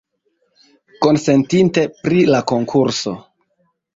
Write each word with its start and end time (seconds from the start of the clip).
Konsentite 1.05 1.83
pri 1.99 2.23
la 2.35 2.41
konkurso! 2.53 3.17